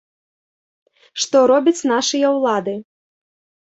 Што 1.25 1.37
робяць 1.53 1.77
нашыя 1.95 2.35
ўлады!? 2.41 2.79